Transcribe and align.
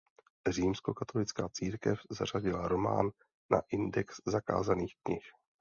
Římskokatolická 0.49 1.49
církev 1.49 1.99
zařadila 2.09 2.67
román 2.67 3.11
na 3.51 3.61
Index 3.71 4.15
zakázaných 4.27 4.95
knih. 5.03 5.23